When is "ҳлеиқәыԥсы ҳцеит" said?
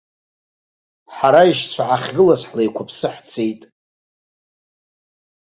2.49-3.61